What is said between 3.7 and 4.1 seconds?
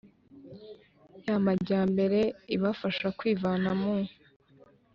mu